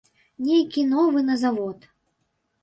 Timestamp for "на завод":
1.27-1.87